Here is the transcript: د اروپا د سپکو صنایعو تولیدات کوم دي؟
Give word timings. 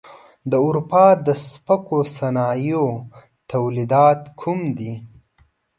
د 0.51 0.53
اروپا 0.65 1.05
د 1.25 1.27
سپکو 1.47 1.99
صنایعو 2.17 2.87
تولیدات 3.51 4.19
کوم 4.39 4.59
دي؟ 4.77 4.93